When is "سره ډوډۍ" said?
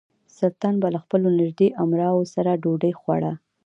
2.33-2.93